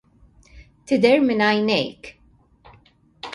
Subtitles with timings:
[0.91, 2.09] "Tidher minn għajnejk."